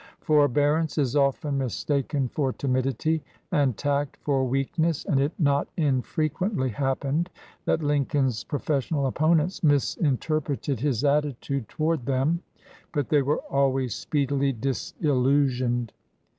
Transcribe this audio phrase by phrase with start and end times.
[0.21, 7.29] Forbearance is often mistaken for timidity, and tact for weakness, and it not infrequently happened
[7.65, 12.41] that Lincoln's profes sional opponents misinterpreted his attitude to ward them;
[12.91, 15.91] but they were always speedily dis illusioned.